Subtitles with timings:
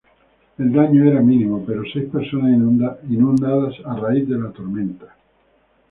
[0.57, 2.55] El daño era mínimo, pero seis personas
[3.07, 5.15] inundadas a raíz de la tormenta.